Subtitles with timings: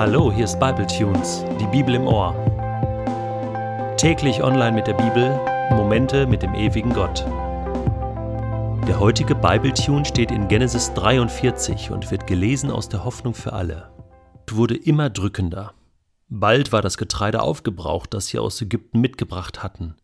[0.00, 2.34] Hallo, hier ist Bible Tunes, die Bibel im Ohr.
[3.98, 5.38] Täglich online mit der Bibel,
[5.76, 7.26] Momente mit dem ewigen Gott.
[8.88, 13.52] Der heutige Bible Tune steht in Genesis 43 und wird gelesen aus der Hoffnung für
[13.52, 13.90] alle.
[14.46, 15.74] Es wurde immer drückender.
[16.30, 19.96] Bald war das Getreide aufgebraucht, das sie aus Ägypten mitgebracht hatten.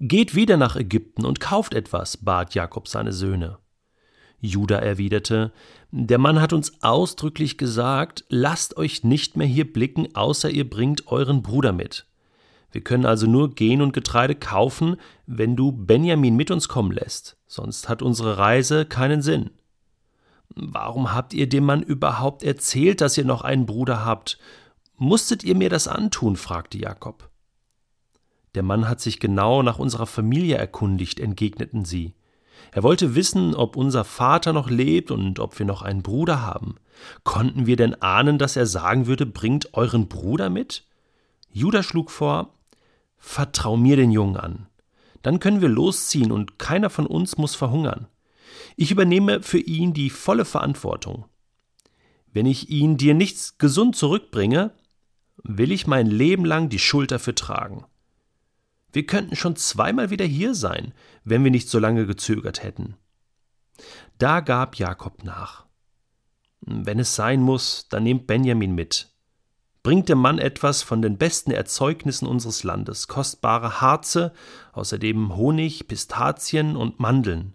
[0.00, 3.58] Geht wieder nach Ägypten und kauft etwas, bat Jakob seine Söhne.
[4.40, 5.52] Judah erwiderte,
[5.90, 11.06] der Mann hat uns ausdrücklich gesagt, lasst euch nicht mehr hier blicken, außer ihr bringt
[11.08, 12.06] euren Bruder mit.
[12.72, 17.36] Wir können also nur gehen und Getreide kaufen, wenn du Benjamin mit uns kommen lässt,
[17.46, 19.50] sonst hat unsere Reise keinen Sinn.
[20.56, 24.38] Warum habt ihr dem Mann überhaupt erzählt, dass ihr noch einen Bruder habt?
[24.96, 26.36] Musstet ihr mir das antun?
[26.36, 27.30] fragte Jakob.
[28.54, 32.14] Der Mann hat sich genau nach unserer Familie erkundigt, entgegneten sie.
[32.72, 36.76] Er wollte wissen, ob unser Vater noch lebt und ob wir noch einen Bruder haben.
[37.22, 40.84] Konnten wir denn ahnen, dass er sagen würde, bringt euren Bruder mit?
[41.52, 42.54] Judah schlug vor,
[43.16, 44.66] vertrau mir den Jungen an.
[45.22, 48.08] Dann können wir losziehen und keiner von uns muss verhungern.
[48.76, 51.24] Ich übernehme für ihn die volle Verantwortung.
[52.32, 54.72] Wenn ich ihn dir nichts gesund zurückbringe,
[55.42, 57.84] will ich mein Leben lang die Schuld dafür tragen.
[58.94, 62.96] Wir könnten schon zweimal wieder hier sein, wenn wir nicht so lange gezögert hätten.
[64.18, 65.66] Da gab Jakob nach.
[66.60, 69.10] Wenn es sein muss, dann nehmt Benjamin mit.
[69.82, 74.32] Bringt dem Mann etwas von den besten Erzeugnissen unseres Landes, kostbare Harze,
[74.72, 77.54] außerdem Honig, Pistazien und Mandeln.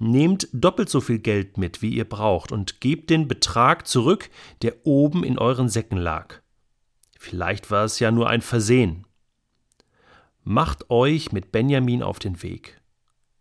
[0.00, 4.30] Nehmt doppelt so viel Geld mit, wie ihr braucht, und gebt den Betrag zurück,
[4.62, 6.40] der oben in euren Säcken lag.
[7.16, 9.06] Vielleicht war es ja nur ein Versehen.
[10.48, 12.80] Macht euch mit Benjamin auf den Weg.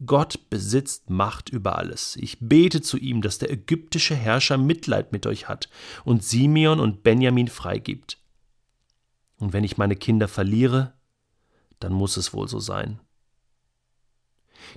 [0.08, 2.16] Gott besitzt Macht über alles.
[2.16, 5.70] Ich bete zu ihm, dass der ägyptische Herrscher Mitleid mit euch hat
[6.04, 8.18] und Simeon und Benjamin freigibt.
[9.38, 10.94] Und wenn ich meine Kinder verliere,
[11.80, 13.00] dann muss es wohl so sein.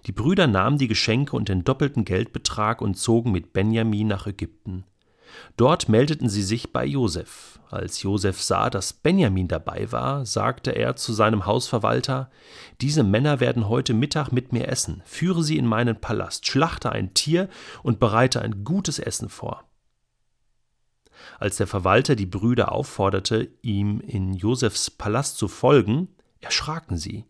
[0.05, 4.85] Die Brüder nahmen die Geschenke und den doppelten Geldbetrag und zogen mit Benjamin nach Ägypten.
[5.57, 7.59] Dort meldeten sie sich bei Josef.
[7.71, 12.31] Als Josef sah, dass Benjamin dabei war, sagte er zu seinem Hausverwalter:
[12.81, 15.03] Diese Männer werden heute Mittag mit mir essen.
[15.05, 17.49] Führe sie in meinen Palast, schlachte ein Tier
[17.83, 19.65] und bereite ein gutes Essen vor.
[21.39, 26.09] Als der Verwalter die Brüder aufforderte, ihm in Josefs Palast zu folgen,
[26.41, 27.25] erschraken sie.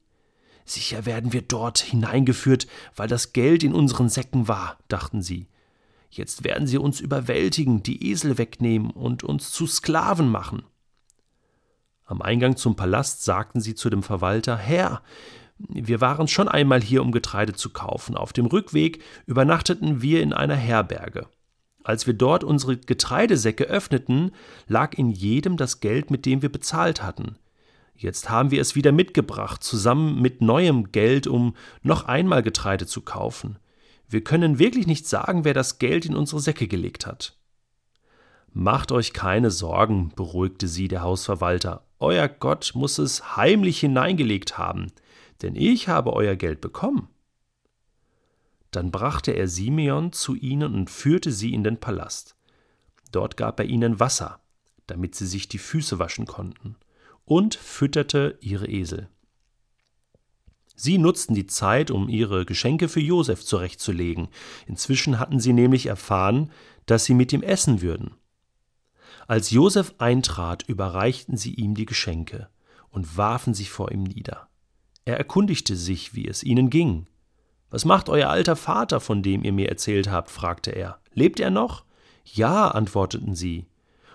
[0.64, 5.48] Sicher werden wir dort hineingeführt, weil das Geld in unseren Säcken war, dachten sie.
[6.10, 10.62] Jetzt werden sie uns überwältigen, die Esel wegnehmen und uns zu Sklaven machen.
[12.04, 15.02] Am Eingang zum Palast sagten sie zu dem Verwalter Herr,
[15.58, 18.16] wir waren schon einmal hier, um Getreide zu kaufen.
[18.16, 21.26] Auf dem Rückweg übernachteten wir in einer Herberge.
[21.82, 24.32] Als wir dort unsere Getreidesäcke öffneten,
[24.66, 27.36] lag in jedem das Geld, mit dem wir bezahlt hatten.
[27.94, 33.00] Jetzt haben wir es wieder mitgebracht, zusammen mit neuem Geld, um noch einmal Getreide zu
[33.00, 33.58] kaufen.
[34.08, 37.36] Wir können wirklich nicht sagen, wer das Geld in unsere Säcke gelegt hat.
[38.52, 41.84] Macht euch keine Sorgen, beruhigte sie der Hausverwalter.
[42.00, 44.90] Euer Gott muss es heimlich hineingelegt haben,
[45.42, 47.08] denn ich habe euer Geld bekommen.
[48.70, 52.36] Dann brachte er Simeon zu ihnen und führte sie in den Palast.
[53.12, 54.40] Dort gab er ihnen Wasser,
[54.86, 56.76] damit sie sich die Füße waschen konnten,
[57.24, 59.08] und fütterte ihre Esel.
[60.80, 64.28] Sie nutzten die Zeit, um ihre Geschenke für Josef zurechtzulegen.
[64.68, 66.52] Inzwischen hatten sie nämlich erfahren,
[66.86, 68.12] dass sie mit ihm essen würden.
[69.26, 72.48] Als Josef eintrat, überreichten sie ihm die Geschenke
[72.90, 74.48] und warfen sich vor ihm nieder.
[75.04, 77.06] Er erkundigte sich, wie es ihnen ging.
[77.70, 80.30] Was macht euer alter Vater, von dem ihr mir erzählt habt?
[80.30, 81.00] fragte er.
[81.12, 81.84] Lebt er noch?
[82.24, 83.66] Ja, antworteten sie.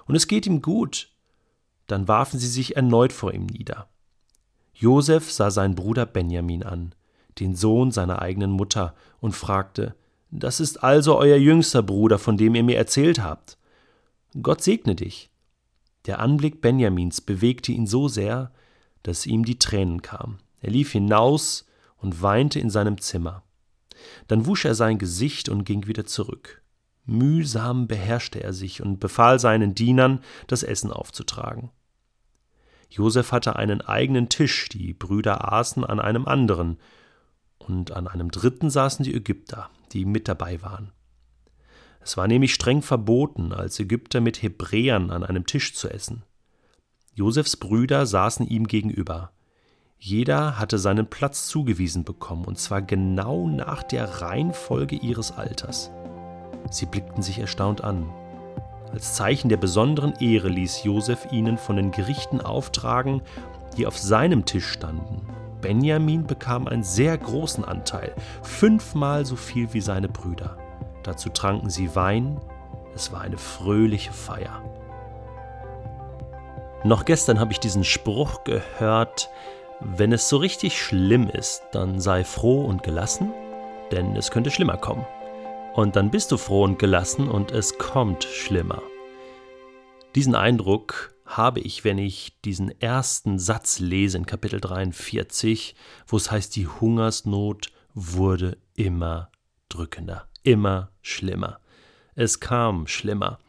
[0.06, 1.12] Und es geht ihm gut.
[1.88, 3.90] Dann warfen sie sich erneut vor ihm nieder.
[4.74, 6.96] Josef sah seinen Bruder Benjamin an,
[7.40, 9.96] den Sohn seiner eigenen Mutter, und fragte:
[10.32, 13.58] Das ist also euer jüngster Bruder, von dem ihr mir erzählt habt.
[14.42, 15.30] Gott segne dich.
[16.06, 18.52] Der Anblick Benjamins bewegte ihn so sehr,
[19.04, 20.40] dass ihm die Tränen kamen.
[20.60, 21.66] Er lief hinaus
[21.98, 23.44] und weinte in seinem Zimmer.
[24.28, 26.62] Dann wusch er sein Gesicht und ging wieder zurück.
[27.06, 31.70] Mühsam beherrschte er sich und befahl seinen Dienern, das Essen aufzutragen.
[32.94, 36.78] Josef hatte einen eigenen Tisch, die Brüder aßen an einem anderen,
[37.58, 40.92] und an einem dritten saßen die Ägypter, die mit dabei waren.
[42.02, 46.24] Es war nämlich streng verboten, als Ägypter mit Hebräern an einem Tisch zu essen.
[47.16, 49.32] Josefs Brüder saßen ihm gegenüber.
[49.98, 55.90] Jeder hatte seinen Platz zugewiesen bekommen, und zwar genau nach der Reihenfolge ihres Alters.
[56.70, 58.08] Sie blickten sich erstaunt an.
[58.94, 63.24] Als Zeichen der besonderen Ehre ließ Josef ihnen von den Gerichten auftragen,
[63.76, 65.28] die auf seinem Tisch standen.
[65.62, 68.14] Benjamin bekam einen sehr großen Anteil,
[68.44, 70.58] fünfmal so viel wie seine Brüder.
[71.02, 72.40] Dazu tranken sie Wein,
[72.94, 74.62] es war eine fröhliche Feier.
[76.84, 79.30] Noch gestern habe ich diesen Spruch gehört,
[79.80, 83.34] wenn es so richtig schlimm ist, dann sei froh und gelassen,
[83.92, 85.06] denn es könnte schlimmer kommen.
[85.74, 88.84] Und dann bist du froh und gelassen und es kommt schlimmer.
[90.14, 95.74] Diesen Eindruck habe ich, wenn ich diesen ersten Satz lese in Kapitel 43,
[96.06, 99.32] wo es heißt, die Hungersnot wurde immer
[99.70, 101.60] drückender, immer schlimmer.
[102.14, 103.40] Es kam schlimmer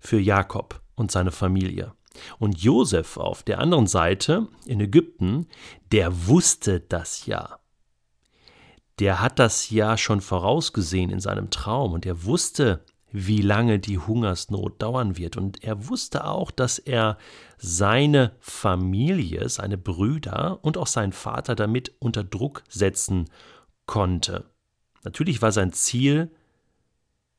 [0.00, 1.92] für Jakob und seine Familie.
[2.40, 5.46] Und Josef auf der anderen Seite in Ägypten,
[5.92, 7.60] der wusste das ja.
[8.98, 13.98] Der hat das ja schon vorausgesehen in seinem Traum und er wusste, wie lange die
[13.98, 15.36] Hungersnot dauern wird.
[15.36, 17.18] Und er wusste auch, dass er
[17.58, 23.28] seine Familie, seine Brüder und auch seinen Vater damit unter Druck setzen
[23.86, 24.50] konnte.
[25.04, 26.30] Natürlich war sein Ziel,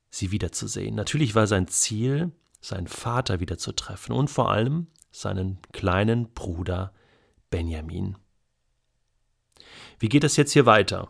[0.10, 0.96] sie wiederzusehen.
[0.96, 6.94] Natürlich war sein Ziel, seinen Vater wieder zu treffen und vor allem seinen kleinen Bruder
[7.50, 8.18] Benjamin.
[10.00, 11.10] Wie geht es jetzt hier weiter?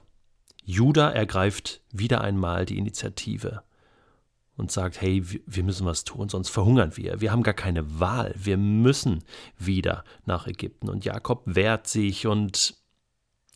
[0.63, 3.63] Judah ergreift wieder einmal die Initiative
[4.55, 7.21] und sagt, hey, wir müssen was tun, sonst verhungern wir.
[7.21, 8.33] Wir haben gar keine Wahl.
[8.37, 9.23] Wir müssen
[9.57, 10.89] wieder nach Ägypten.
[10.89, 12.75] Und Jakob wehrt sich und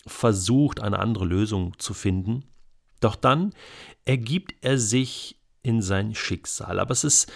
[0.07, 2.43] versucht, eine andere Lösung zu finden.
[2.99, 3.53] Doch dann
[4.05, 6.79] ergibt er sich in sein Schicksal.
[6.79, 7.31] Aber es ist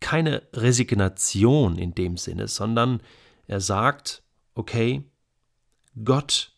[0.00, 3.00] keine Resignation in dem Sinne, sondern
[3.46, 4.22] er sagt,
[4.54, 5.04] okay,
[6.04, 6.49] Gott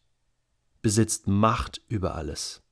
[0.82, 2.62] besitzt Macht über alles.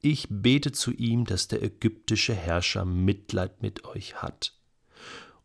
[0.00, 4.54] Ich bete zu ihm, dass der ägyptische Herrscher Mitleid mit euch hat.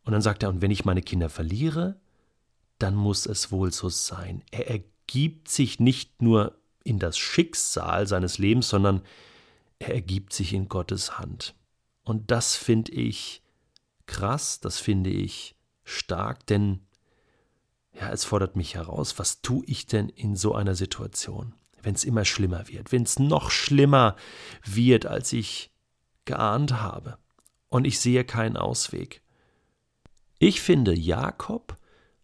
[0.02, 2.00] Und dann sagt er, und wenn ich meine Kinder verliere,
[2.78, 4.42] dann muss es wohl so sein.
[4.50, 9.02] Er ergibt sich nicht nur in das Schicksal seines Lebens, sondern
[9.78, 11.54] er ergibt sich in Gottes Hand.
[12.02, 13.42] Und das finde ich
[14.06, 16.80] krass, das finde ich stark, denn
[17.92, 21.54] ja, es fordert mich heraus, was tue ich denn in so einer Situation,
[21.86, 24.16] wenn es immer schlimmer wird, wenn es noch schlimmer
[24.64, 25.70] wird, als ich
[26.24, 27.16] geahnt habe
[27.68, 29.22] und ich sehe keinen Ausweg.
[30.40, 31.76] Ich finde, Jakob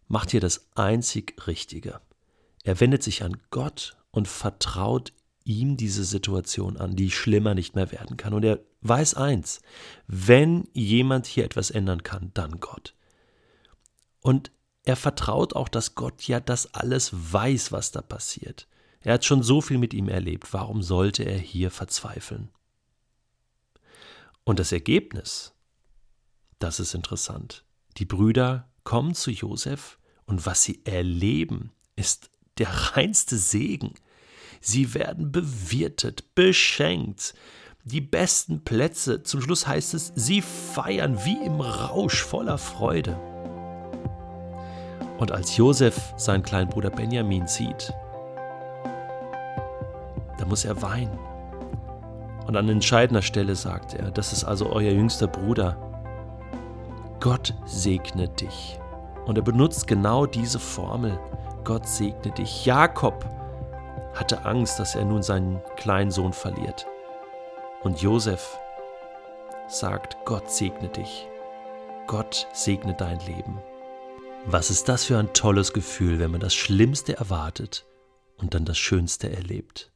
[0.09, 2.01] macht hier das einzig Richtige.
[2.65, 5.13] Er wendet sich an Gott und vertraut
[5.45, 8.33] ihm diese Situation an, die schlimmer nicht mehr werden kann.
[8.33, 9.61] Und er weiß eins,
[10.07, 12.95] wenn jemand hier etwas ändern kann, dann Gott.
[14.19, 14.51] Und
[14.83, 18.67] er vertraut auch, dass Gott ja das alles weiß, was da passiert.
[19.03, 20.53] Er hat schon so viel mit ihm erlebt.
[20.53, 22.49] Warum sollte er hier verzweifeln?
[24.45, 25.53] Und das Ergebnis,
[26.59, 27.65] das ist interessant.
[27.97, 33.93] Die Brüder kommen zu Josef und was sie erleben, ist der reinste Segen.
[34.61, 37.33] Sie werden bewirtet, beschenkt,
[37.83, 39.23] die besten Plätze.
[39.23, 43.19] Zum Schluss heißt es, sie feiern wie im Rausch voller Freude.
[45.17, 47.93] Und als Josef seinen kleinen Bruder Benjamin sieht,
[50.43, 51.17] da muss er weinen.
[52.45, 55.77] Und an entscheidender Stelle sagt er, das ist also euer jüngster Bruder.
[57.21, 58.77] Gott segne dich.
[59.25, 61.17] Und er benutzt genau diese Formel.
[61.63, 62.65] Gott segne dich.
[62.65, 63.25] Jakob
[64.15, 66.85] hatte Angst, dass er nun seinen kleinen Sohn verliert.
[67.81, 68.59] Und Josef
[69.69, 71.29] sagt, Gott segne dich.
[72.07, 73.59] Gott segne dein Leben.
[74.45, 77.85] Was ist das für ein tolles Gefühl, wenn man das Schlimmste erwartet
[78.41, 79.92] und dann das Schönste erlebt.